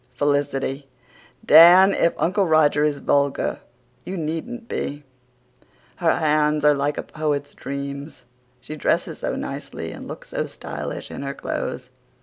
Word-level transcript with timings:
FELICITY: 0.15 0.89
"Dan! 1.45 1.93
if 1.93 2.15
Uncle 2.19 2.47
Roger 2.47 2.83
is 2.83 2.97
vulgar 2.97 3.59
you 4.03 4.17
needn't 4.17 4.67
be!") 4.67 5.03
Her 5.97 6.15
hands 6.15 6.65
are 6.65 6.73
like 6.73 6.97
a 6.97 7.03
poet's 7.03 7.53
dreams. 7.53 8.23
She 8.61 8.75
dresses 8.75 9.19
so 9.19 9.35
nicely 9.35 9.91
and 9.91 10.07
looks 10.07 10.29
so 10.29 10.47
stylish 10.47 11.11
in 11.11 11.21
her 11.21 11.35
clothes. 11.35 11.91